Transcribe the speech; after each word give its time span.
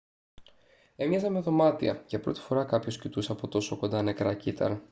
έμοιαζαν 0.95 1.31
με 1.31 1.39
δωμάτια 1.39 2.03
για 2.07 2.19
πρώτη 2.19 2.39
φορά 2.39 2.65
κάποιος 2.65 2.97
κοιτούσε 2.99 3.31
από 3.31 3.47
τόσο 3.47 3.77
κοντά 3.77 4.01
νεκρά 4.01 4.33
κύτταρα 4.33 4.79